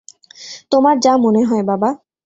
তোমার 0.71 0.95
যা 0.99 1.13
মনে 1.17 1.41
হয়, 1.43 1.63
বাবা! 1.63 1.89